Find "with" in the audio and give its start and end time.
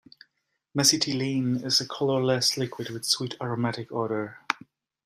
2.89-3.05